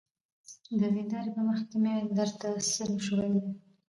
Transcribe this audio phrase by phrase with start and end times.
[0.79, 3.51] د ويندارې په مخکې مې درته څه نشوى ويلى.